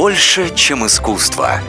Больше, 0.00 0.50
чем 0.54 0.86
искусство. 0.86 1.60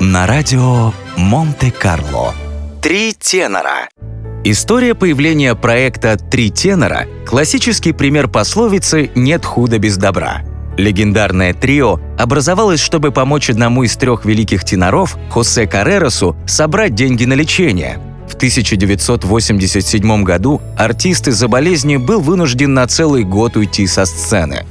На 0.00 0.26
радио 0.26 0.92
Монте-Карло. 1.16 2.34
Три 2.82 3.14
тенора. 3.14 3.88
История 4.44 4.94
появления 4.94 5.54
проекта 5.54 6.18
«Три 6.18 6.50
тенора»– 6.50 7.06
классический 7.26 7.94
пример 7.94 8.28
пословицы 8.28 9.10
«нет 9.14 9.46
худа 9.46 9.78
без 9.78 9.96
добра». 9.96 10.42
Легендарное 10.76 11.54
трио 11.54 12.00
образовалось, 12.18 12.80
чтобы 12.80 13.12
помочь 13.12 13.48
одному 13.48 13.84
из 13.84 13.96
трех 13.96 14.26
великих 14.26 14.62
теноров, 14.64 15.16
Хосе 15.30 15.66
Каррерасу, 15.66 16.36
собрать 16.46 16.94
деньги 16.94 17.24
на 17.24 17.32
лечение. 17.32 17.98
В 18.28 18.34
1987 18.34 20.22
году 20.22 20.60
артист 20.76 21.28
из-за 21.28 21.48
болезни 21.48 21.96
был 21.96 22.20
вынужден 22.20 22.74
на 22.74 22.86
целый 22.86 23.24
год 23.24 23.56
уйти 23.56 23.86
со 23.86 24.04
сцены. 24.04 24.66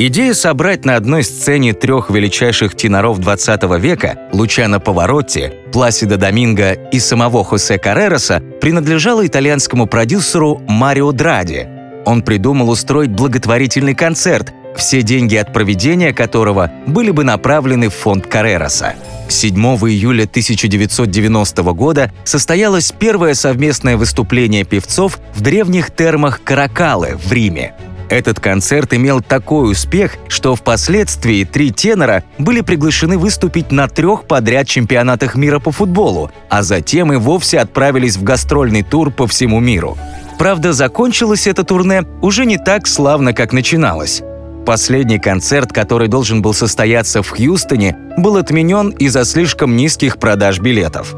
Идея 0.00 0.32
собрать 0.32 0.84
на 0.84 0.94
одной 0.94 1.24
сцене 1.24 1.72
трех 1.72 2.08
величайших 2.08 2.76
теноров 2.76 3.18
20 3.18 3.64
века– 3.80 4.16
Лучано 4.32 4.78
Поворотти, 4.78 5.52
Пласида 5.72 6.16
Доминго 6.16 6.74
и 6.92 7.00
самого 7.00 7.42
Хосе 7.42 7.78
Каррераса– 7.78 8.40
принадлежала 8.60 9.26
итальянскому 9.26 9.88
продюсеру 9.88 10.62
Марио 10.68 11.10
Дради. 11.10 11.66
Он 12.06 12.22
придумал 12.22 12.70
устроить 12.70 13.10
благотворительный 13.10 13.96
концерт, 13.96 14.54
все 14.76 15.02
деньги 15.02 15.34
от 15.34 15.52
проведения 15.52 16.12
которого 16.12 16.70
были 16.86 17.10
бы 17.10 17.24
направлены 17.24 17.88
в 17.88 17.94
фонд 17.94 18.28
Каррераса. 18.28 18.94
7 19.28 19.52
июля 19.56 20.26
1990 20.26 21.62
года 21.72 22.12
состоялось 22.22 22.92
первое 22.92 23.34
совместное 23.34 23.96
выступление 23.96 24.62
певцов 24.62 25.18
в 25.34 25.40
древних 25.40 25.90
термах 25.90 26.40
Каракалы 26.44 27.18
в 27.20 27.32
Риме– 27.32 27.74
этот 28.08 28.40
концерт 28.40 28.94
имел 28.94 29.20
такой 29.20 29.72
успех, 29.72 30.16
что 30.28 30.54
впоследствии 30.54 31.44
три 31.44 31.70
тенора 31.70 32.24
были 32.38 32.62
приглашены 32.62 33.18
выступить 33.18 33.70
на 33.70 33.88
трех 33.88 34.24
подряд 34.24 34.66
чемпионатах 34.66 35.34
мира 35.34 35.58
по 35.58 35.72
футболу, 35.72 36.30
а 36.48 36.62
затем 36.62 37.12
и 37.12 37.16
вовсе 37.16 37.58
отправились 37.58 38.16
в 38.16 38.22
гастрольный 38.22 38.82
тур 38.82 39.10
по 39.10 39.26
всему 39.26 39.60
миру. 39.60 39.96
Правда, 40.38 40.72
закончилось 40.72 41.46
это 41.46 41.64
турне 41.64 42.04
уже 42.22 42.46
не 42.46 42.58
так 42.58 42.86
славно, 42.86 43.32
как 43.32 43.52
начиналось. 43.52 44.22
Последний 44.64 45.18
концерт, 45.18 45.72
который 45.72 46.08
должен 46.08 46.42
был 46.42 46.54
состояться 46.54 47.22
в 47.22 47.30
Хьюстоне, 47.30 47.96
был 48.16 48.36
отменен 48.36 48.90
из-за 48.90 49.24
слишком 49.24 49.76
низких 49.76 50.18
продаж 50.18 50.60
билетов. 50.60 51.14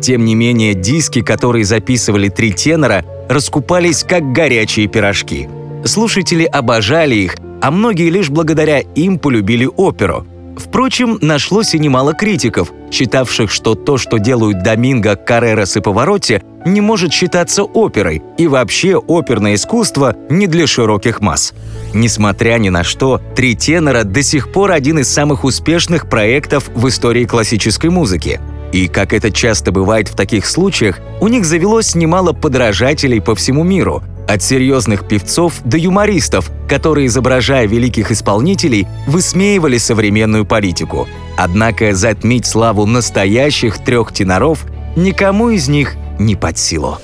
Тем 0.00 0.24
не 0.24 0.34
менее, 0.34 0.74
диски, 0.74 1.22
которые 1.22 1.64
записывали 1.64 2.28
три 2.28 2.52
тенора, 2.52 3.04
раскупались 3.28 4.04
как 4.04 4.32
горячие 4.32 4.86
пирожки– 4.86 5.48
Слушатели 5.84 6.44
обожали 6.44 7.14
их, 7.14 7.36
а 7.60 7.70
многие 7.70 8.08
лишь 8.08 8.30
благодаря 8.30 8.80
им 8.80 9.18
полюбили 9.18 9.66
оперу. 9.76 10.26
Впрочем, 10.56 11.18
нашлось 11.20 11.74
и 11.74 11.78
немало 11.78 12.14
критиков, 12.14 12.72
считавших, 12.90 13.50
что 13.50 13.74
то, 13.74 13.98
что 13.98 14.18
делают 14.18 14.62
Доминго, 14.62 15.16
Каррерас 15.16 15.76
и 15.76 15.80
Повороте, 15.80 16.42
не 16.64 16.80
может 16.80 17.12
считаться 17.12 17.64
оперой, 17.64 18.22
и 18.38 18.46
вообще 18.46 18.96
оперное 18.96 19.56
искусство 19.56 20.16
не 20.30 20.46
для 20.46 20.66
широких 20.66 21.20
масс. 21.20 21.52
Несмотря 21.92 22.56
ни 22.56 22.70
на 22.70 22.82
что, 22.82 23.20
«Три 23.36 23.54
тенора» 23.54 24.04
до 24.04 24.22
сих 24.22 24.52
пор 24.52 24.70
один 24.70 25.00
из 25.00 25.12
самых 25.12 25.44
успешных 25.44 26.08
проектов 26.08 26.70
в 26.74 26.88
истории 26.88 27.24
классической 27.24 27.90
музыки. 27.90 28.40
И, 28.72 28.88
как 28.88 29.12
это 29.12 29.30
часто 29.30 29.70
бывает 29.70 30.08
в 30.08 30.16
таких 30.16 30.46
случаях, 30.46 31.00
у 31.20 31.28
них 31.28 31.44
завелось 31.44 31.94
немало 31.94 32.32
подражателей 32.32 33.20
по 33.20 33.34
всему 33.34 33.64
миру– 33.64 34.02
от 34.26 34.42
серьезных 34.42 35.06
певцов 35.06 35.54
до 35.64 35.76
юмористов, 35.76 36.50
которые, 36.68 37.06
изображая 37.06 37.66
великих 37.66 38.10
исполнителей, 38.10 38.86
высмеивали 39.06 39.78
современную 39.78 40.44
политику. 40.44 41.08
Однако 41.36 41.94
затмить 41.94 42.46
славу 42.46 42.86
настоящих 42.86 43.78
трех 43.84 44.12
теноров 44.12 44.66
никому 44.96 45.50
из 45.50 45.68
них 45.68 45.96
не 46.18 46.36
под 46.36 46.58
силу. 46.58 46.98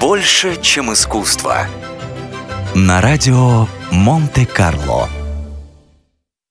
Больше, 0.00 0.60
чем 0.60 0.92
искусство. 0.92 1.66
На 2.74 3.00
радио 3.00 3.66
Монте-Карло. 3.90 5.08